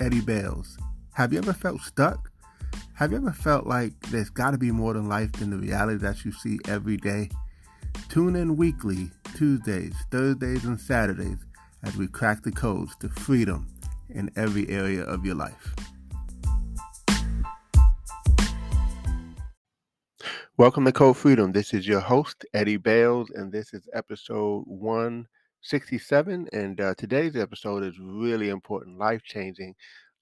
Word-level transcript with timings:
Eddie 0.00 0.22
Bails. 0.22 0.78
Have 1.12 1.32
you 1.32 1.38
ever 1.38 1.52
felt 1.52 1.82
stuck? 1.82 2.30
Have 2.94 3.10
you 3.10 3.18
ever 3.18 3.32
felt 3.32 3.66
like 3.66 3.92
there's 4.08 4.30
got 4.30 4.52
to 4.52 4.58
be 4.58 4.72
more 4.72 4.94
than 4.94 5.10
life 5.10 5.30
than 5.32 5.50
the 5.50 5.58
reality 5.58 5.98
that 5.98 6.24
you 6.24 6.32
see 6.32 6.58
every 6.66 6.96
day? 6.96 7.28
Tune 8.08 8.34
in 8.34 8.56
weekly, 8.56 9.10
Tuesdays, 9.36 9.94
Thursdays, 10.10 10.64
and 10.64 10.80
Saturdays 10.80 11.36
as 11.82 11.98
we 11.98 12.06
crack 12.06 12.42
the 12.42 12.50
codes 12.50 12.96
to 13.00 13.10
freedom 13.10 13.66
in 14.08 14.30
every 14.36 14.66
area 14.70 15.02
of 15.02 15.26
your 15.26 15.34
life. 15.34 15.74
Welcome 20.56 20.86
to 20.86 20.92
Code 20.92 21.18
Freedom. 21.18 21.52
This 21.52 21.74
is 21.74 21.86
your 21.86 22.00
host, 22.00 22.46
Eddie 22.54 22.78
Bails, 22.78 23.30
and 23.34 23.52
this 23.52 23.74
is 23.74 23.86
episode 23.92 24.64
167. 25.60 26.48
And 26.52 26.80
uh, 26.80 26.94
today's 26.96 27.36
episode 27.36 27.84
is 27.84 27.98
really 28.00 28.48
important, 28.48 28.98
life 28.98 29.22
changing, 29.24 29.74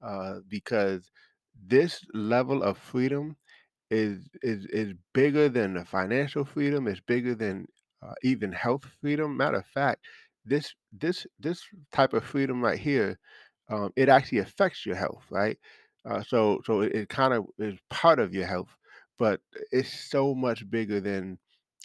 uh, 0.02 0.40
because 0.48 1.10
this 1.66 2.04
level 2.14 2.62
of 2.62 2.78
freedom 2.78 3.36
is 3.90 4.28
is 4.42 4.66
is 4.66 4.94
bigger 5.14 5.48
than 5.48 5.74
the 5.74 5.84
financial 5.84 6.44
freedom. 6.44 6.86
It's 6.88 7.00
bigger 7.00 7.34
than 7.34 7.66
uh, 8.02 8.14
even 8.22 8.52
health 8.52 8.84
freedom. 9.00 9.36
Matter 9.36 9.58
of 9.58 9.66
fact, 9.66 10.04
this 10.44 10.74
this 10.92 11.26
this 11.38 11.62
type 11.92 12.12
of 12.12 12.24
freedom 12.24 12.62
right 12.62 12.78
here, 12.78 13.18
um, 13.70 13.92
it 13.96 14.08
actually 14.08 14.38
affects 14.38 14.84
your 14.86 14.96
health, 14.96 15.24
right? 15.30 15.58
Uh, 16.08 16.22
so 16.22 16.60
so 16.64 16.80
it, 16.82 16.94
it 16.94 17.08
kind 17.08 17.34
of 17.34 17.46
is 17.58 17.78
part 17.90 18.18
of 18.18 18.32
your 18.34 18.46
health 18.46 18.70
but 19.18 19.40
it's 19.72 19.92
so 20.08 20.32
much 20.32 20.70
bigger 20.70 21.00
than 21.00 21.36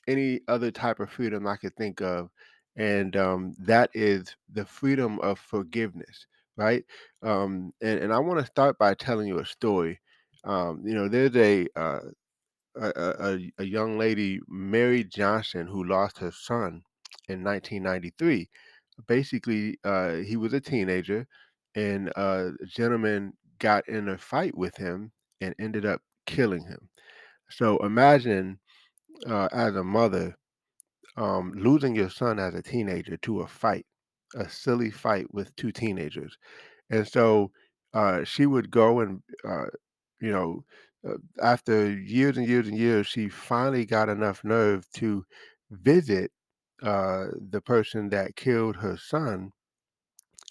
any 0.08 0.42
other 0.48 0.72
type 0.72 1.00
of 1.00 1.10
freedom 1.10 1.48
I 1.48 1.58
could 1.58 1.76
think 1.76 2.02
of. 2.02 2.30
And 2.76 3.16
um, 3.16 3.56
that 3.60 3.90
is 3.94 4.36
the 4.52 4.66
freedom 4.66 5.20
of 5.20 5.40
forgiveness, 5.40 6.26
right? 6.58 6.84
Um, 7.22 7.74
and, 7.82 8.00
and 8.00 8.14
I 8.14 8.20
want 8.20 8.40
to 8.40 8.46
start 8.46 8.78
by 8.78 8.94
telling 8.96 9.28
you 9.28 9.40
a 9.40 9.46
story. 9.46 10.00
Um, 10.44 10.82
you 10.86 10.94
know, 10.96 11.08
there's 11.08 11.36
a, 11.36 11.68
uh, 11.76 12.00
a, 12.76 12.90
a, 12.98 13.52
a 13.60 13.64
young 13.66 13.98
lady, 13.98 14.40
Mary 14.48 15.04
Johnson, 15.04 15.68
who 15.68 15.84
lost 15.84 16.18
her 16.20 16.32
son 16.32 16.84
in 17.30 17.44
1993. 17.44 18.50
Basically, 19.08 19.78
uh, 19.84 20.16
he 20.18 20.38
was 20.38 20.54
a 20.54 20.62
teenager, 20.62 21.28
and 21.76 22.10
uh, 22.16 22.50
a 22.62 22.66
gentleman 22.66 23.34
got 23.60 23.88
in 23.88 24.10
a 24.10 24.18
fight 24.18 24.56
with 24.58 24.76
him 24.78 25.12
and 25.42 25.56
ended 25.60 25.86
up 25.86 26.02
killing 26.26 26.64
him. 26.66 26.90
So 27.50 27.78
imagine 27.80 28.60
uh, 29.28 29.50
as 29.52 29.76
a 29.76 29.84
mother 29.84 30.36
um, 31.18 31.52
losing 31.56 31.96
your 31.96 32.10
son 32.10 32.40
as 32.40 32.54
a 32.56 32.62
teenager 32.64 33.18
to 33.18 33.42
a 33.42 33.48
fight, 33.48 33.86
a 34.36 34.50
silly 34.50 34.92
fight 34.92 35.34
with 35.34 35.56
two 35.56 35.72
teenagers. 35.72 36.38
And 36.90 37.08
so 37.08 37.52
uh, 37.94 38.24
she 38.24 38.46
would 38.46 38.72
go 38.72 39.00
and, 39.02 39.24
uh, 39.48 39.68
you 40.22 40.32
know, 40.32 40.66
uh, 41.08 41.18
after 41.42 41.92
years 41.92 42.38
and 42.38 42.48
years 42.48 42.68
and 42.68 42.78
years, 42.78 43.08
she 43.08 43.30
finally 43.30 43.86
got 43.86 44.10
enough 44.10 44.44
nerve 44.44 44.90
to 44.96 45.26
visit 45.72 46.32
uh, 46.82 47.28
the 47.50 47.62
person 47.62 48.10
that 48.10 48.36
killed 48.36 48.78
her 48.78 48.98
son. 48.98 49.52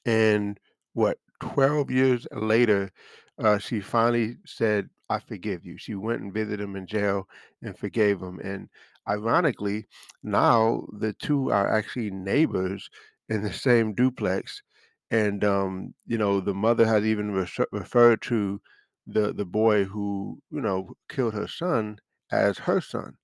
And 0.06 0.58
what, 0.92 1.18
12 1.40 1.90
years 1.90 2.26
later, 2.32 2.90
uh, 3.38 3.58
she 3.58 3.80
finally 3.80 4.36
said, 4.46 4.90
I 5.08 5.18
forgive 5.18 5.64
you. 5.66 5.76
She 5.76 5.94
went 5.94 6.22
and 6.22 6.32
visited 6.32 6.60
him 6.60 6.76
in 6.76 6.86
jail 6.86 7.28
and 7.62 7.76
forgave 7.76 8.20
him. 8.22 8.38
And 8.40 8.68
ironically, 9.08 9.86
now 10.22 10.86
the 10.92 11.12
two 11.12 11.50
are 11.50 11.68
actually 11.72 12.10
neighbors 12.10 12.88
in 13.28 13.42
the 13.42 13.52
same 13.52 13.94
duplex. 13.94 14.62
And 15.10 15.44
um, 15.44 15.94
you 16.06 16.18
know, 16.18 16.40
the 16.40 16.54
mother 16.54 16.86
has 16.86 17.04
even 17.04 17.32
refer- 17.32 17.66
referred 17.72 18.22
to 18.22 18.60
the 19.06 19.32
the 19.32 19.44
boy 19.44 19.84
who 19.84 20.40
you 20.50 20.60
know 20.60 20.94
killed 21.08 21.34
her 21.34 21.48
son 21.48 21.98
as 22.30 22.58
her 22.58 22.80
son. 22.80 23.16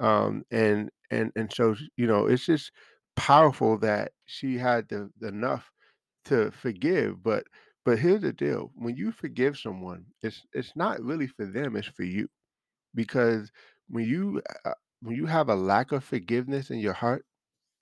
Um, 0.00 0.44
and 0.50 0.90
and 1.10 1.32
and 1.36 1.52
so 1.52 1.76
you 1.96 2.06
know, 2.06 2.26
it's 2.26 2.46
just 2.46 2.72
powerful 3.16 3.78
that 3.78 4.12
she 4.26 4.58
had 4.58 4.88
the, 4.88 5.10
the 5.18 5.28
enough 5.28 5.70
to 6.26 6.52
forgive, 6.52 7.22
but 7.22 7.46
but 7.84 7.98
here's 8.00 8.22
the 8.22 8.32
deal. 8.32 8.72
When 8.76 8.96
you 8.96 9.12
forgive 9.12 9.58
someone, 9.58 10.06
it's 10.22 10.46
it's 10.54 10.74
not 10.76 11.02
really 11.02 11.28
for 11.28 11.46
them, 11.46 11.76
it's 11.76 11.88
for 11.88 12.04
you. 12.04 12.28
Because 12.94 13.52
when 13.88 14.06
you 14.08 14.42
uh, 14.64 14.72
when 15.04 15.16
you 15.16 15.26
have 15.26 15.50
a 15.50 15.56
lack 15.56 15.92
of 15.92 16.04
forgiveness 16.04 16.70
in 16.70 16.80
your 16.80 16.94
heart, 16.94 17.26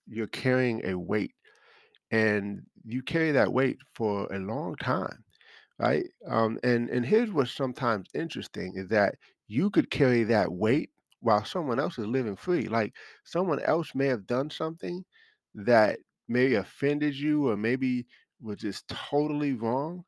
you're 0.07 0.27
carrying 0.27 0.85
a 0.85 0.95
weight 0.97 1.35
and 2.11 2.61
you 2.83 3.01
carry 3.01 3.31
that 3.31 3.53
weight 3.53 3.77
for 3.95 4.27
a 4.33 4.39
long 4.39 4.75
time, 4.77 5.23
right? 5.79 6.05
Um, 6.27 6.59
and 6.63 6.89
and 6.89 7.05
here's 7.05 7.31
what's 7.31 7.51
sometimes 7.51 8.09
interesting 8.15 8.73
is 8.77 8.89
that 8.89 9.15
you 9.47 9.69
could 9.71 9.91
carry 9.91 10.23
that 10.25 10.51
weight 10.53 10.91
while 11.21 11.45
someone 11.45 11.79
else 11.79 11.99
is 11.99 12.07
living 12.07 12.37
free. 12.37 12.67
Like 12.67 12.95
someone 13.25 13.61
else 13.61 13.95
may 13.95 14.07
have 14.07 14.27
done 14.27 14.51
something 14.51 15.05
that 15.55 15.99
may 16.29 16.53
offended 16.55 17.15
you 17.15 17.49
or 17.49 17.57
maybe 17.57 18.07
was 18.41 18.59
just 18.59 18.87
totally 18.89 19.53
wrong 19.53 20.05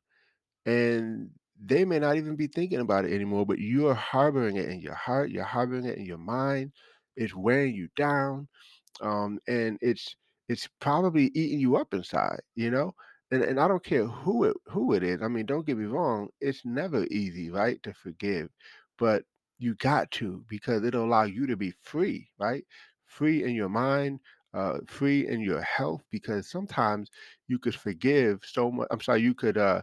and 0.66 1.30
they 1.64 1.86
may 1.86 2.00
not 2.00 2.18
even 2.18 2.36
be 2.36 2.48
thinking 2.48 2.80
about 2.80 3.06
it 3.06 3.14
anymore, 3.14 3.46
but 3.46 3.60
you're 3.60 3.94
harboring 3.94 4.58
it 4.58 4.70
in 4.70 4.80
your 4.82 4.96
heart, 4.96 5.32
you're 5.32 5.44
harboring 5.44 5.86
it 5.86 5.98
in 5.98 6.06
your 6.06 6.18
mind. 6.18 6.72
It's 7.18 7.36
wearing 7.36 7.76
you 7.76 7.90
down, 7.96 8.48
um, 9.02 9.40
and 9.48 9.78
it's 9.82 10.16
it's 10.50 10.68
probably 10.80 11.26
eating 11.36 11.60
you 11.60 11.76
up 11.78 11.94
inside, 11.94 12.42
you 12.56 12.72
know. 12.72 12.94
And 13.32 13.44
and 13.44 13.60
I 13.60 13.68
don't 13.68 13.84
care 13.84 14.06
who 14.08 14.46
it 14.46 14.58
who 14.68 14.94
it 14.94 15.04
is. 15.04 15.22
I 15.22 15.28
mean, 15.28 15.46
don't 15.46 15.66
get 15.66 15.78
me 15.78 15.86
wrong, 15.86 16.30
it's 16.42 16.66
never 16.66 17.06
easy, 17.06 17.50
right, 17.52 17.82
to 17.84 17.94
forgive, 17.94 18.50
but 18.98 19.24
you 19.58 19.76
got 19.76 20.12
to 20.12 20.44
because 20.50 20.84
it'll 20.84 21.06
allow 21.06 21.24
you 21.24 21.48
to 21.48 21.58
be 21.58 21.74
free, 21.82 22.30
right? 22.40 22.66
Free 23.06 23.44
in 23.44 23.56
your 23.56 23.70
mind, 23.70 24.20
uh, 24.54 24.80
free 24.88 25.28
in 25.28 25.42
your 25.42 25.62
health, 25.62 26.04
because 26.12 26.50
sometimes 26.50 27.10
you 27.48 27.58
could 27.60 27.76
forgive 27.76 28.42
so 28.46 28.72
much. 28.72 28.88
I'm 28.92 29.02
sorry, 29.02 29.22
you 29.22 29.34
could 29.34 29.58
uh 29.58 29.82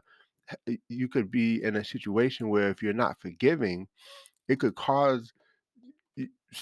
you 0.89 1.09
could 1.09 1.31
be 1.31 1.63
in 1.63 1.77
a 1.77 1.85
situation 1.85 2.49
where 2.49 2.69
if 2.71 2.83
you're 2.83 2.93
not 2.93 3.21
forgiving, 3.21 3.89
it 4.49 4.61
could 4.61 4.75
cause 4.77 5.33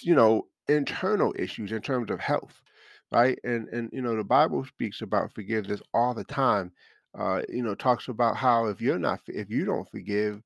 you 0.02 0.14
know 0.14 0.46
internal 0.70 1.34
issues 1.38 1.72
in 1.72 1.82
terms 1.82 2.10
of 2.10 2.20
health, 2.20 2.62
right? 3.12 3.38
And 3.44 3.68
and 3.68 3.90
you 3.92 4.02
know 4.02 4.16
the 4.16 4.24
Bible 4.24 4.64
speaks 4.64 5.02
about 5.02 5.34
forgiveness 5.34 5.80
all 5.94 6.14
the 6.14 6.24
time. 6.24 6.72
Uh, 7.18 7.42
you 7.48 7.62
know, 7.62 7.74
talks 7.74 8.08
about 8.08 8.36
how 8.36 8.66
if 8.66 8.80
you're 8.80 8.98
not 8.98 9.20
if 9.28 9.50
you 9.50 9.64
don't 9.64 9.90
forgive, 9.90 10.42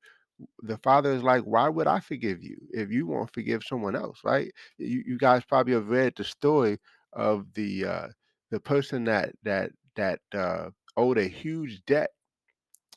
the 0.63 0.77
Father 0.79 1.11
is 1.13 1.23
like, 1.23 1.43
why 1.43 1.69
would 1.69 1.87
I 1.87 1.99
forgive 1.99 2.43
you 2.43 2.57
if 2.71 2.91
you 2.91 3.07
won't 3.07 3.33
forgive 3.33 3.63
someone 3.63 3.95
else, 3.95 4.19
right? 4.23 4.51
You 4.77 5.03
you 5.05 5.17
guys 5.17 5.43
probably 5.45 5.73
have 5.73 5.89
read 5.89 6.13
the 6.17 6.23
story 6.23 6.79
of 7.13 7.47
the 7.55 7.85
uh, 7.85 8.07
the 8.51 8.59
person 8.59 9.05
that 9.05 9.33
that 9.43 9.71
that 9.95 10.19
uh, 10.33 10.69
owed 10.97 11.17
a 11.17 11.27
huge 11.27 11.83
debt 11.85 12.11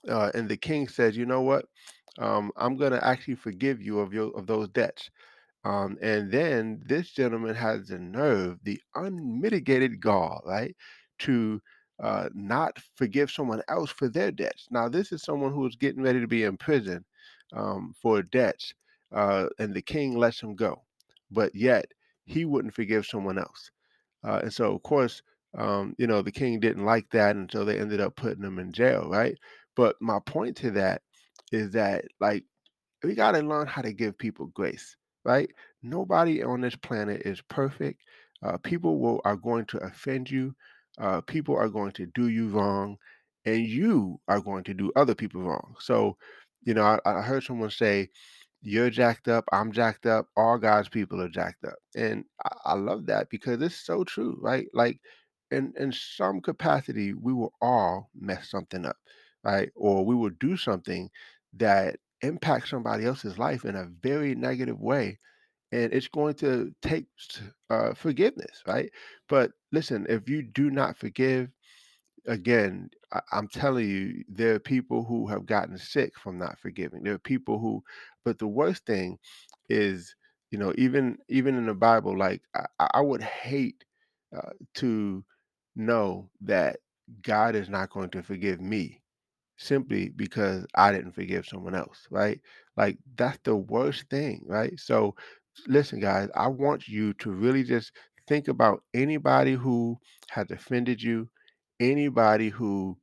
uh, 0.08 0.30
and 0.34 0.48
the 0.48 0.56
king 0.56 0.88
says, 0.88 1.16
"You 1.16 1.26
know 1.26 1.42
what? 1.42 1.66
Um, 2.18 2.52
I'm 2.56 2.76
going 2.76 2.92
to 2.92 3.04
actually 3.04 3.36
forgive 3.36 3.82
you 3.82 4.00
of 4.00 4.12
your 4.12 4.36
of 4.36 4.46
those 4.46 4.68
debts." 4.68 5.10
Um, 5.68 5.98
and 6.00 6.32
then 6.32 6.82
this 6.86 7.10
gentleman 7.10 7.54
has 7.54 7.88
the 7.88 7.98
nerve, 7.98 8.58
the 8.62 8.80
unmitigated 8.94 10.00
gall, 10.00 10.40
right, 10.46 10.74
to 11.20 11.60
uh, 12.02 12.28
not 12.32 12.78
forgive 12.96 13.30
someone 13.30 13.62
else 13.68 13.90
for 13.90 14.08
their 14.08 14.30
debts. 14.30 14.68
Now, 14.70 14.88
this 14.88 15.12
is 15.12 15.22
someone 15.22 15.52
who 15.52 15.66
is 15.66 15.76
getting 15.76 16.02
ready 16.02 16.20
to 16.20 16.26
be 16.26 16.44
in 16.44 16.56
prison 16.56 17.04
um, 17.52 17.92
for 18.00 18.22
debts, 18.22 18.72
uh, 19.12 19.46
and 19.58 19.74
the 19.74 19.82
king 19.82 20.16
lets 20.16 20.40
him 20.40 20.54
go, 20.54 20.82
but 21.30 21.54
yet 21.54 21.86
he 22.24 22.44
wouldn't 22.46 22.74
forgive 22.74 23.04
someone 23.04 23.38
else. 23.38 23.70
Uh, 24.26 24.40
and 24.42 24.52
so, 24.52 24.74
of 24.74 24.82
course, 24.82 25.22
um, 25.56 25.94
you 25.98 26.06
know, 26.06 26.22
the 26.22 26.32
king 26.32 26.60
didn't 26.60 26.84
like 26.84 27.10
that, 27.10 27.36
and 27.36 27.50
so 27.52 27.64
they 27.64 27.78
ended 27.78 28.00
up 28.00 28.16
putting 28.16 28.44
him 28.44 28.58
in 28.58 28.72
jail, 28.72 29.08
right? 29.10 29.36
But 29.76 29.96
my 30.00 30.18
point 30.24 30.56
to 30.58 30.70
that 30.72 31.02
is 31.52 31.72
that, 31.72 32.04
like, 32.20 32.44
we 33.02 33.14
got 33.14 33.32
to 33.32 33.40
learn 33.40 33.66
how 33.66 33.82
to 33.82 33.92
give 33.92 34.16
people 34.16 34.46
grace, 34.46 34.96
right? 35.28 35.50
Nobody 35.84 36.42
on 36.44 36.62
this 36.62 36.76
planet 36.76 37.22
is 37.26 37.42
perfect. 37.42 38.02
Uh, 38.42 38.58
people 38.58 39.00
will 39.00 39.22
are 39.26 39.36
going 39.36 39.66
to 39.66 39.78
offend 39.78 40.30
you. 40.30 40.56
Uh, 40.98 41.22
people 41.22 41.56
are 41.56 41.70
going 41.70 41.92
to 41.92 42.06
do 42.06 42.28
you 42.28 42.48
wrong, 42.50 42.98
and 43.46 43.66
you 43.66 44.20
are 44.28 44.40
going 44.40 44.64
to 44.64 44.74
do 44.74 44.92
other 44.96 45.14
people 45.16 45.42
wrong. 45.42 45.76
So, 45.80 46.18
you 46.64 46.74
know, 46.74 46.84
I, 46.84 47.00
I 47.06 47.22
heard 47.22 47.44
someone 47.44 47.70
say, 47.70 48.10
"You're 48.62 48.90
jacked 48.90 49.28
up. 49.28 49.44
I'm 49.52 49.72
jacked 49.72 50.06
up. 50.06 50.28
All 50.36 50.58
God's 50.58 50.88
people 50.88 51.22
are 51.22 51.28
jacked 51.28 51.64
up," 51.64 51.76
and 51.96 52.24
I, 52.44 52.72
I 52.72 52.74
love 52.74 53.06
that 53.06 53.30
because 53.30 53.62
it's 53.62 53.76
so 53.76 54.04
true, 54.04 54.38
right? 54.42 54.68
Like, 54.74 55.00
in 55.50 55.72
in 55.78 55.92
some 55.92 56.40
capacity, 56.40 57.14
we 57.14 57.32
will 57.32 57.54
all 57.60 58.10
mess 58.18 58.50
something 58.50 58.86
up, 58.86 58.96
right? 59.44 59.70
Or 59.76 60.04
we 60.06 60.14
will 60.16 60.30
do 60.40 60.56
something 60.56 61.10
that 61.54 61.98
impact 62.22 62.68
somebody 62.68 63.04
else's 63.04 63.38
life 63.38 63.64
in 63.64 63.76
a 63.76 63.88
very 64.02 64.34
negative 64.34 64.80
way 64.80 65.18
and 65.72 65.92
it's 65.92 66.08
going 66.08 66.34
to 66.34 66.72
take 66.82 67.06
uh, 67.70 67.94
forgiveness 67.94 68.62
right? 68.66 68.90
But 69.28 69.52
listen 69.72 70.06
if 70.08 70.28
you 70.28 70.42
do 70.42 70.70
not 70.70 70.96
forgive 70.96 71.50
again 72.26 72.90
I, 73.12 73.20
i'm 73.32 73.48
telling 73.48 73.88
you 73.88 74.24
there 74.28 74.54
are 74.54 74.58
people 74.60 75.04
who 75.04 75.26
have 75.28 75.46
gotten 75.46 75.78
sick 75.78 76.18
from 76.18 76.38
not 76.38 76.58
forgiving. 76.58 77.02
There 77.02 77.14
are 77.14 77.18
people 77.18 77.58
who 77.58 77.82
but 78.24 78.38
the 78.38 78.46
worst 78.48 78.86
thing 78.86 79.18
is 79.68 80.14
you 80.50 80.58
know 80.58 80.72
even 80.76 81.18
even 81.28 81.56
in 81.56 81.66
the 81.66 81.74
bible 81.74 82.16
like 82.16 82.42
i, 82.54 82.88
I 82.94 83.00
would 83.00 83.22
hate 83.22 83.84
uh, 84.36 84.50
to 84.76 85.24
know 85.76 86.30
that 86.42 86.78
god 87.22 87.54
is 87.54 87.68
not 87.68 87.90
going 87.90 88.10
to 88.10 88.22
forgive 88.22 88.60
me 88.60 89.02
simply 89.58 90.10
because 90.10 90.66
I 90.76 90.92
didn't 90.92 91.12
forgive 91.12 91.46
someone 91.46 91.76
else, 91.76 92.06
right? 92.10 92.40
Like 92.76 92.98
that's 93.16 93.40
the 93.44 93.56
worst 93.56 94.06
thing, 94.10 94.44
right? 94.46 94.78
So 94.80 95.16
listen, 95.68 96.00
guys, 96.00 96.28
I 96.34 96.48
want 96.48 96.88
you 96.88 97.14
to 97.14 97.30
really 97.32 97.64
just 97.64 97.92
think 98.28 98.48
about 98.48 98.82
anybody 98.94 99.54
who 99.54 99.98
has 100.30 100.50
offended 100.50 101.02
you, 101.02 101.28
anybody 101.80 102.50
who 102.50 102.98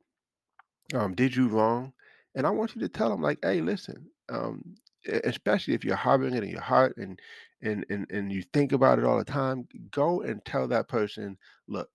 um, 0.94 1.14
did 1.16 1.36
you 1.36 1.48
wrong, 1.48 1.94
and 2.36 2.46
I 2.46 2.50
want 2.52 2.76
you 2.76 2.82
to 2.82 2.90
tell 2.90 3.10
them 3.10 3.22
like, 3.22 3.40
hey, 3.42 3.62
listen, 3.62 4.10
um, 4.30 4.76
especially 5.24 5.74
if 5.74 5.84
you're 5.84 5.96
harboring 5.96 6.34
it 6.36 6.44
in 6.44 6.50
your 6.50 6.62
heart 6.62 6.98
and 6.98 7.20
and 7.62 7.86
and 7.90 8.06
and 8.12 8.32
you 8.32 8.44
think 8.54 8.72
about 8.72 9.00
it 9.00 9.06
all 9.06 9.18
the 9.18 9.26
time, 9.26 9.68
go 9.92 10.22
and 10.22 10.44
tell 10.46 10.68
that 10.70 10.88
person, 10.88 11.38
look. 11.68 11.90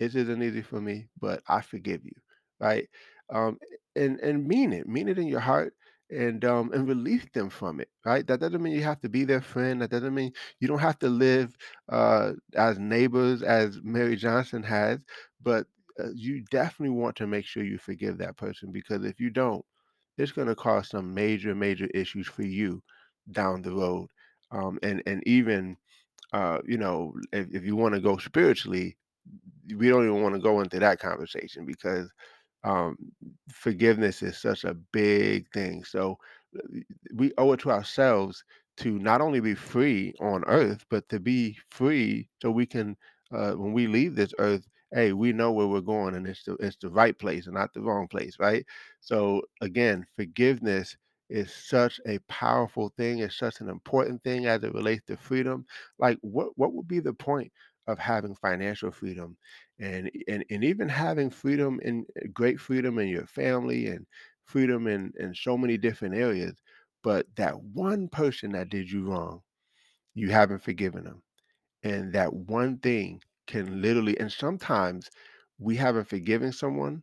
This 0.00 0.16
isn't 0.16 0.42
easy 0.42 0.62
for 0.62 0.80
me, 0.80 1.08
but 1.20 1.42
I 1.48 1.60
forgive 1.62 2.04
you, 2.04 2.12
right? 2.60 2.88
Um, 3.32 3.58
and 3.96 4.20
and 4.20 4.46
mean 4.46 4.72
it, 4.72 4.88
mean 4.88 5.08
it 5.08 5.18
in 5.18 5.26
your 5.26 5.40
heart, 5.40 5.74
and 6.10 6.44
um, 6.44 6.72
and 6.72 6.88
release 6.88 7.24
them 7.34 7.50
from 7.50 7.80
it, 7.80 7.88
right? 8.04 8.26
That 8.26 8.40
doesn't 8.40 8.62
mean 8.62 8.74
you 8.74 8.82
have 8.84 9.00
to 9.02 9.08
be 9.08 9.24
their 9.24 9.40
friend. 9.42 9.82
That 9.82 9.90
doesn't 9.90 10.14
mean 10.14 10.32
you 10.60 10.68
don't 10.68 10.78
have 10.78 10.98
to 11.00 11.08
live 11.08 11.56
uh, 11.90 12.32
as 12.54 12.78
neighbors 12.78 13.42
as 13.42 13.80
Mary 13.82 14.16
Johnson 14.16 14.62
has, 14.64 15.00
but 15.42 15.66
uh, 16.00 16.08
you 16.14 16.44
definitely 16.50 16.96
want 16.96 17.16
to 17.16 17.26
make 17.26 17.44
sure 17.46 17.64
you 17.64 17.78
forgive 17.78 18.18
that 18.18 18.36
person 18.36 18.72
because 18.72 19.04
if 19.04 19.20
you 19.20 19.30
don't, 19.30 19.64
it's 20.18 20.32
going 20.32 20.48
to 20.48 20.54
cause 20.54 20.88
some 20.88 21.12
major, 21.14 21.54
major 21.54 21.86
issues 21.94 22.26
for 22.26 22.42
you 22.42 22.82
down 23.30 23.62
the 23.62 23.72
road. 23.72 24.08
Um, 24.50 24.78
and 24.82 25.02
and 25.06 25.22
even 25.26 25.76
uh, 26.32 26.58
you 26.66 26.78
know, 26.78 27.14
if, 27.32 27.48
if 27.54 27.64
you 27.64 27.76
want 27.76 27.94
to 27.94 28.00
go 28.00 28.18
spiritually, 28.18 28.96
we 29.76 29.88
don't 29.88 30.04
even 30.04 30.22
want 30.22 30.34
to 30.34 30.40
go 30.40 30.60
into 30.60 30.78
that 30.78 30.98
conversation 31.00 31.64
because 31.66 32.10
um, 32.64 32.96
forgiveness 33.52 34.22
is 34.22 34.38
such 34.38 34.64
a 34.64 34.74
big 34.74 35.50
thing. 35.52 35.84
So 35.84 36.18
we 37.14 37.32
owe 37.38 37.52
it 37.52 37.60
to 37.60 37.70
ourselves 37.70 38.44
to 38.78 38.98
not 38.98 39.20
only 39.20 39.40
be 39.40 39.54
free 39.54 40.14
on 40.20 40.44
earth, 40.46 40.84
but 40.90 41.08
to 41.10 41.20
be 41.20 41.58
free 41.70 42.28
so 42.40 42.50
we 42.50 42.66
can, 42.66 42.96
uh, 43.32 43.52
when 43.52 43.72
we 43.72 43.86
leave 43.86 44.14
this 44.14 44.32
earth, 44.38 44.66
hey, 44.92 45.12
we 45.12 45.32
know 45.32 45.52
where 45.52 45.66
we're 45.66 45.80
going 45.80 46.14
and 46.14 46.26
it's 46.26 46.44
the, 46.44 46.54
it's 46.56 46.76
the 46.80 46.90
right 46.90 47.18
place 47.18 47.46
and 47.46 47.54
not 47.54 47.72
the 47.74 47.80
wrong 47.80 48.08
place, 48.08 48.36
right? 48.38 48.64
So 49.00 49.42
again, 49.60 50.06
forgiveness 50.16 50.96
is 51.30 51.52
such 51.52 52.00
a 52.06 52.18
powerful 52.28 52.92
thing. 52.96 53.18
It's 53.20 53.38
such 53.38 53.60
an 53.60 53.68
important 53.68 54.22
thing 54.22 54.46
as 54.46 54.62
it 54.64 54.74
relates 54.74 55.02
to 55.06 55.16
freedom. 55.16 55.64
Like, 55.98 56.18
what 56.20 56.50
what 56.56 56.74
would 56.74 56.88
be 56.88 57.00
the 57.00 57.14
point 57.14 57.50
of 57.86 57.98
having 57.98 58.34
financial 58.36 58.90
freedom 58.90 59.36
and 59.80 60.10
and 60.28 60.44
and 60.50 60.64
even 60.64 60.88
having 60.88 61.30
freedom 61.30 61.80
in 61.82 62.06
uh, 62.16 62.26
great 62.32 62.60
freedom 62.60 62.98
in 62.98 63.08
your 63.08 63.26
family 63.26 63.86
and 63.88 64.06
freedom 64.44 64.86
in 64.86 65.12
in 65.18 65.34
so 65.34 65.56
many 65.58 65.76
different 65.78 66.14
areas 66.14 66.54
but 67.02 67.26
that 67.36 67.60
one 67.60 68.08
person 68.08 68.52
that 68.52 68.68
did 68.68 68.90
you 68.90 69.04
wrong 69.04 69.42
you 70.14 70.30
haven't 70.30 70.62
forgiven 70.62 71.04
them 71.04 71.22
and 71.84 72.12
that 72.14 72.32
one 72.32 72.78
thing 72.78 73.20
can 73.46 73.82
literally 73.82 74.18
and 74.20 74.32
sometimes 74.32 75.10
we 75.58 75.76
haven't 75.76 76.08
forgiven 76.08 76.52
someone 76.52 77.02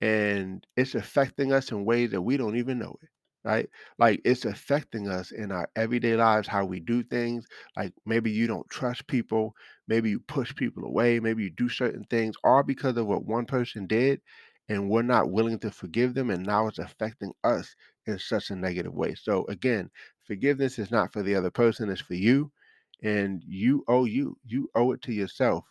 and 0.00 0.66
it's 0.76 0.94
affecting 0.96 1.52
us 1.52 1.72
in 1.72 1.84
ways 1.84 2.10
that 2.12 2.22
we 2.22 2.36
don't 2.36 2.56
even 2.56 2.78
know 2.78 2.96
it 3.02 3.10
right? 3.44 3.68
Like 3.98 4.20
it's 4.24 4.44
affecting 4.44 5.08
us 5.08 5.30
in 5.32 5.50
our 5.52 5.68
everyday 5.76 6.16
lives 6.16 6.48
how 6.48 6.64
we 6.64 6.80
do 6.80 7.02
things 7.02 7.46
like 7.76 7.92
maybe 8.06 8.30
you 8.30 8.46
don't 8.46 8.68
trust 8.70 9.06
people 9.06 9.54
maybe 9.88 10.10
you 10.10 10.20
push 10.20 10.54
people 10.54 10.84
away 10.84 11.20
maybe 11.20 11.42
you 11.44 11.50
do 11.50 11.68
certain 11.68 12.04
things 12.04 12.36
all 12.44 12.62
because 12.62 12.96
of 12.96 13.06
what 13.06 13.24
one 13.24 13.46
person 13.46 13.86
did 13.86 14.20
and 14.68 14.88
we're 14.88 15.02
not 15.02 15.30
willing 15.30 15.58
to 15.58 15.70
forgive 15.70 16.14
them 16.14 16.30
and 16.30 16.44
now 16.46 16.66
it's 16.66 16.78
affecting 16.78 17.32
us 17.44 17.74
in 18.06 18.18
such 18.18 18.50
a 18.50 18.56
negative 18.56 18.94
way. 18.94 19.14
So 19.14 19.44
again 19.46 19.90
forgiveness 20.24 20.78
is 20.78 20.90
not 20.90 21.12
for 21.12 21.22
the 21.22 21.34
other 21.34 21.50
person 21.50 21.90
it's 21.90 22.00
for 22.00 22.14
you 22.14 22.52
and 23.02 23.42
you 23.46 23.84
owe 23.88 24.04
you 24.04 24.36
you 24.46 24.68
owe 24.74 24.92
it 24.92 25.02
to 25.02 25.12
yourself 25.12 25.64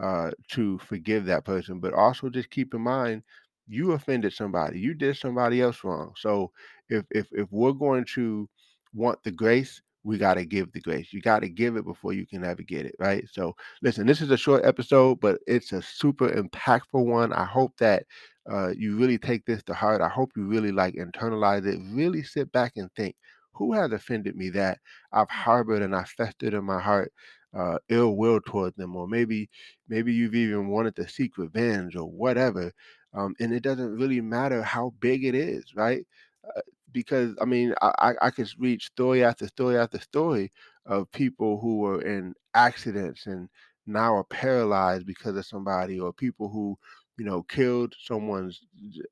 uh, 0.00 0.30
to 0.48 0.78
forgive 0.78 1.24
that 1.26 1.44
person 1.44 1.80
but 1.80 1.92
also 1.94 2.28
just 2.28 2.50
keep 2.50 2.74
in 2.74 2.80
mind 2.82 3.22
you 3.68 3.92
offended 3.92 4.32
somebody 4.32 4.78
you 4.80 4.94
did 4.94 5.16
somebody 5.16 5.60
else 5.60 5.82
wrong. 5.84 6.12
So 6.16 6.50
if 6.88 7.04
if 7.10 7.26
if 7.32 7.48
we're 7.50 7.72
going 7.72 8.04
to 8.14 8.48
want 8.94 9.22
the 9.24 9.30
grace 9.30 9.80
we 10.04 10.18
got 10.18 10.34
to 10.34 10.44
give 10.44 10.70
the 10.70 10.80
grace. 10.80 11.12
You 11.12 11.20
got 11.20 11.40
to 11.40 11.48
give 11.48 11.74
it 11.74 11.84
before 11.84 12.12
you 12.12 12.26
can 12.26 12.44
ever 12.44 12.62
get 12.62 12.86
it 12.86 12.94
right? 12.98 13.24
So 13.30 13.54
listen 13.82 14.06
this 14.06 14.20
is 14.20 14.30
a 14.30 14.36
short 14.36 14.64
episode 14.64 15.20
but 15.20 15.40
it's 15.46 15.72
a 15.72 15.82
super 15.82 16.28
impactful 16.28 17.04
one. 17.04 17.32
I 17.32 17.44
hope 17.44 17.76
that 17.78 18.04
uh, 18.50 18.70
you 18.76 18.96
really 18.96 19.18
take 19.18 19.44
this 19.44 19.62
to 19.64 19.74
heart. 19.74 20.00
I 20.00 20.08
hope 20.08 20.30
you 20.36 20.46
really 20.46 20.70
like 20.70 20.94
internalize 20.94 21.66
it. 21.66 21.80
Really 21.92 22.22
sit 22.22 22.50
back 22.52 22.72
and 22.76 22.90
think 22.94 23.16
who 23.52 23.72
has 23.72 23.90
offended 23.90 24.36
me 24.36 24.50
that 24.50 24.78
i've 25.14 25.30
harbored 25.30 25.80
and 25.80 25.96
i 25.96 26.04
festered 26.04 26.52
in 26.52 26.62
my 26.62 26.78
heart 26.78 27.10
uh, 27.56 27.78
ill 27.88 28.16
will 28.16 28.40
towards 28.40 28.76
them? 28.76 28.94
Or 28.96 29.08
maybe 29.08 29.48
maybe 29.88 30.12
you've 30.12 30.34
even 30.34 30.68
wanted 30.68 30.96
to 30.96 31.08
seek 31.08 31.38
revenge 31.38 31.96
or 31.96 32.04
whatever 32.04 32.72
um, 33.16 33.34
and 33.40 33.52
it 33.54 33.62
doesn't 33.64 33.96
really 33.96 34.20
matter 34.22 34.62
how 34.62 34.94
big 35.00 35.24
it 35.24 35.34
is, 35.34 35.74
right? 35.76 36.06
Uh, 36.46 36.62
because 36.92 37.34
I 37.40 37.46
mean, 37.46 37.74
I, 37.82 38.14
I 38.22 38.30
could 38.30 38.48
read 38.58 38.82
story 38.82 39.24
after 39.24 39.46
story 39.48 39.78
after 39.78 40.00
story 40.00 40.50
of 40.86 41.10
people 41.12 41.60
who 41.60 41.78
were 41.78 42.02
in 42.02 42.34
accidents 42.54 43.26
and 43.26 43.48
now 43.86 44.16
are 44.16 44.24
paralyzed 44.24 45.06
because 45.06 45.36
of 45.36 45.46
somebody, 45.46 46.00
or 46.00 46.12
people 46.12 46.48
who, 46.48 46.78
you 47.18 47.24
know, 47.26 47.42
killed 47.44 47.94
someone's 48.00 48.62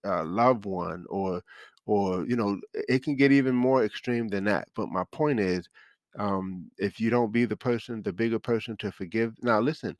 uh, 0.07 0.25
loved 0.25 0.67
one, 0.67 1.05
or 1.11 1.43
or 1.87 2.25
you 2.27 2.37
know, 2.37 2.61
it 2.75 3.03
can 3.05 3.17
get 3.17 3.33
even 3.33 3.55
more 3.55 3.85
extreme 3.85 4.29
than 4.29 4.45
that. 4.45 4.69
But 4.77 4.89
my 4.89 5.05
point 5.13 5.41
is, 5.41 5.69
um, 6.19 6.71
if 6.79 7.01
you 7.01 7.11
don't 7.11 7.33
be 7.33 7.45
the 7.45 7.57
person, 7.57 8.03
the 8.03 8.13
bigger 8.13 8.39
person 8.39 8.77
to 8.79 8.93
forgive. 8.93 9.35
Now, 9.43 9.61
listen, 9.61 9.97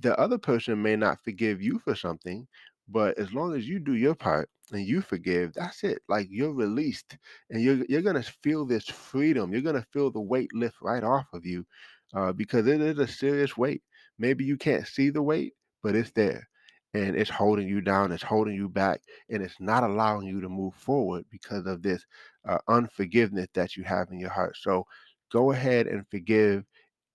the 0.00 0.18
other 0.18 0.38
person 0.38 0.82
may 0.82 0.96
not 0.96 1.20
forgive 1.22 1.60
you 1.62 1.78
for 1.80 1.94
something 1.94 2.46
but 2.90 3.18
as 3.18 3.32
long 3.32 3.54
as 3.56 3.68
you 3.68 3.78
do 3.80 3.94
your 3.94 4.14
part 4.14 4.48
and 4.72 4.86
you 4.86 5.00
forgive, 5.02 5.54
that's 5.54 5.84
it. 5.84 6.02
Like 6.08 6.28
you're 6.30 6.52
released 6.54 7.16
and 7.50 7.62
you're 7.62 7.84
you're 7.88 8.02
gonna 8.02 8.22
feel 8.22 8.66
this 8.66 8.86
freedom. 8.86 9.52
You're 9.52 9.62
gonna 9.62 9.86
feel 9.92 10.10
the 10.10 10.20
weight 10.20 10.52
lift 10.54 10.76
right 10.82 11.04
off 11.04 11.26
of 11.32 11.46
you. 11.46 11.66
Uh, 12.14 12.32
because 12.32 12.66
it 12.66 12.80
is 12.80 12.98
a 12.98 13.06
serious 13.06 13.56
weight. 13.56 13.82
Maybe 14.18 14.44
you 14.44 14.56
can't 14.56 14.86
see 14.86 15.10
the 15.10 15.22
weight, 15.22 15.54
but 15.82 15.94
it's 15.94 16.10
there. 16.12 16.48
And 16.94 17.14
it's 17.16 17.30
holding 17.30 17.68
you 17.68 17.80
down, 17.80 18.10
it's 18.12 18.22
holding 18.22 18.54
you 18.54 18.68
back, 18.68 19.00
and 19.28 19.42
it's 19.44 19.60
not 19.60 19.84
allowing 19.84 20.26
you 20.26 20.40
to 20.40 20.48
move 20.48 20.74
forward 20.74 21.24
because 21.30 21.66
of 21.66 21.82
this 21.82 22.04
uh, 22.48 22.58
unforgiveness 22.68 23.46
that 23.54 23.76
you 23.76 23.84
have 23.84 24.10
in 24.10 24.18
your 24.18 24.30
heart. 24.30 24.56
So 24.56 24.86
go 25.30 25.52
ahead 25.52 25.86
and 25.86 26.04
forgive 26.10 26.64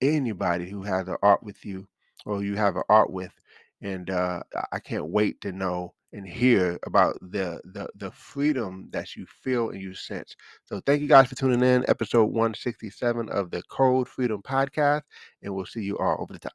anybody 0.00 0.68
who 0.70 0.82
has 0.82 1.08
an 1.08 1.16
art 1.22 1.42
with 1.42 1.64
you 1.64 1.86
or 2.24 2.42
you 2.42 2.54
have 2.56 2.76
an 2.76 2.82
art 2.88 3.10
with 3.10 3.32
and 3.82 4.10
uh, 4.10 4.42
I 4.72 4.78
can't 4.78 5.08
wait 5.08 5.40
to 5.42 5.52
know 5.52 5.94
and 6.12 6.26
hear 6.26 6.78
about 6.86 7.18
the, 7.20 7.60
the 7.64 7.88
the 7.96 8.10
freedom 8.10 8.88
that 8.92 9.16
you 9.16 9.26
feel 9.42 9.70
and 9.70 9.80
you 9.80 9.94
sense. 9.94 10.34
So 10.64 10.80
thank 10.86 11.02
you 11.02 11.08
guys 11.08 11.28
for 11.28 11.34
tuning 11.34 11.62
in, 11.62 11.84
episode 11.88 12.26
167 12.26 13.28
of 13.28 13.50
the 13.50 13.62
Code 13.70 14.08
Freedom 14.08 14.40
Podcast, 14.42 15.02
and 15.42 15.54
we'll 15.54 15.66
see 15.66 15.82
you 15.82 15.98
all 15.98 16.16
over 16.20 16.32
the 16.32 16.38
top. 16.38 16.52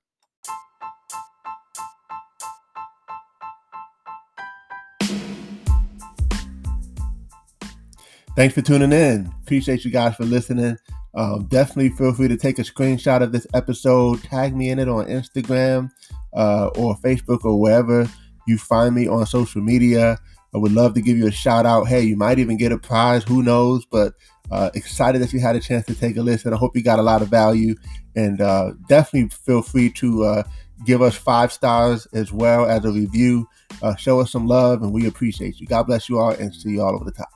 Thanks 8.36 8.56
for 8.56 8.62
tuning 8.62 8.94
in. 8.94 9.32
Appreciate 9.44 9.84
you 9.84 9.92
guys 9.92 10.16
for 10.16 10.24
listening. 10.24 10.78
Um, 11.14 11.48
definitely 11.48 11.90
feel 11.90 12.14
free 12.14 12.30
to 12.30 12.38
take 12.38 12.60
a 12.60 12.64
screenshot 12.64 13.22
of 13.22 13.34
this 13.34 13.46
episode, 13.54 14.24
tag 14.24 14.56
me 14.56 14.70
in 14.70 14.80
it 14.80 14.88
on 14.88 15.06
Instagram, 15.08 15.92
uh, 16.34 16.68
or 16.76 16.96
Facebook 16.98 17.44
or 17.44 17.60
wherever 17.60 18.10
you 18.48 18.58
find 18.58 18.96
me 18.96 19.08
on 19.08 19.26
social 19.26 19.62
media. 19.62 20.18
I 20.54 20.58
would 20.58 20.74
love 20.74 20.94
to 20.96 21.02
give 21.02 21.18
you 21.18 21.28
a 21.28 21.32
shout 21.32 21.66
out. 21.66 21.88
Hey, 21.88 22.02
you 22.02 22.18
might 22.18 22.40
even 22.40 22.58
get 22.58 22.72
a 22.72 22.78
prize. 22.78 23.24
Who 23.24 23.42
knows? 23.42 23.86
But 23.86 24.14
uh, 24.52 24.70
excited 24.74 25.22
that 25.22 25.32
you 25.32 25.40
had 25.40 25.56
a 25.56 25.62
chance 25.62 25.86
to 25.86 25.96
take 25.96 26.18
a 26.18 26.22
listen. 26.22 26.54
I 26.54 26.58
hope 26.58 26.76
you 26.76 26.84
got 26.84 27.00
a 27.00 27.04
lot 27.04 27.22
of 27.22 27.30
value. 27.30 27.76
And 28.16 28.42
uh, 28.42 28.74
definitely 28.90 29.30
feel 29.30 29.62
free 29.62 29.92
to 29.92 30.26
uh, 30.26 30.44
give 30.86 31.02
us 31.02 31.16
five 31.16 31.54
stars 31.54 32.06
as 32.14 32.34
well 32.34 32.66
as 32.66 32.84
a 32.84 32.92
review. 32.92 33.48
Uh, 33.82 33.96
show 33.96 34.20
us 34.20 34.32
some 34.32 34.48
love, 34.48 34.84
and 34.84 34.92
we 34.92 35.08
appreciate 35.08 35.60
you. 35.60 35.68
God 35.68 35.84
bless 35.84 36.10
you 36.10 36.20
all, 36.20 36.32
and 36.32 36.54
see 36.54 36.72
you 36.72 36.82
all 36.82 36.96
over 36.96 37.06
the 37.06 37.12
top. 37.12 37.30